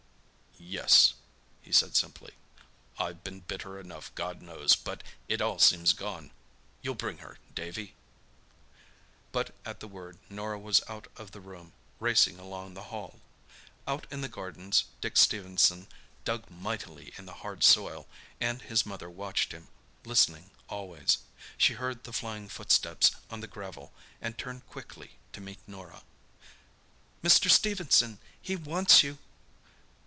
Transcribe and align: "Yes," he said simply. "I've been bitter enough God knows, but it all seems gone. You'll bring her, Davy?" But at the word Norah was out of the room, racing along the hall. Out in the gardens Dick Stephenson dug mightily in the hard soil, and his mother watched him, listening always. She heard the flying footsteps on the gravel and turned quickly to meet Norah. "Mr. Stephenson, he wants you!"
"Yes," 0.63 1.15
he 1.63 1.71
said 1.71 1.95
simply. 1.97 2.33
"I've 2.99 3.23
been 3.25 3.39
bitter 3.41 3.79
enough 3.79 4.13
God 4.15 4.41
knows, 4.43 4.75
but 4.75 5.01
it 5.27 5.41
all 5.41 5.57
seems 5.57 5.91
gone. 5.91 6.29
You'll 6.83 6.93
bring 6.95 7.17
her, 7.17 7.39
Davy?" 7.55 7.95
But 9.31 9.53
at 9.65 9.79
the 9.79 9.87
word 9.87 10.19
Norah 10.29 10.59
was 10.59 10.81
out 10.87 11.07
of 11.17 11.31
the 11.31 11.41
room, 11.41 11.73
racing 11.99 12.37
along 12.39 12.73
the 12.75 12.83
hall. 12.85 13.21
Out 13.87 14.05
in 14.11 14.21
the 14.21 14.29
gardens 14.29 14.85
Dick 15.01 15.17
Stephenson 15.17 15.87
dug 16.25 16.49
mightily 16.51 17.11
in 17.17 17.25
the 17.25 17.33
hard 17.41 17.63
soil, 17.63 18.07
and 18.39 18.61
his 18.61 18.85
mother 18.85 19.09
watched 19.09 19.51
him, 19.53 19.67
listening 20.05 20.51
always. 20.69 21.17
She 21.57 21.73
heard 21.73 22.03
the 22.03 22.13
flying 22.13 22.47
footsteps 22.47 23.11
on 23.31 23.39
the 23.39 23.47
gravel 23.47 23.91
and 24.21 24.37
turned 24.37 24.67
quickly 24.67 25.17
to 25.33 25.41
meet 25.41 25.59
Norah. 25.67 26.03
"Mr. 27.23 27.49
Stephenson, 27.49 28.19
he 28.39 28.55
wants 28.55 29.01
you!" 29.01 29.17